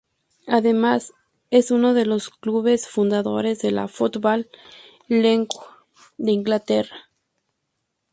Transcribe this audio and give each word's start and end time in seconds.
Además, 0.47 1.13
es 1.51 1.69
uno 1.69 1.93
de 1.93 2.07
los 2.07 2.31
clubes 2.31 2.87
fundadores 2.89 3.59
de 3.59 3.69
la 3.69 3.87
Football 3.87 4.49
League 5.07 5.47
de 6.17 6.31
Inglaterra. 6.31 7.07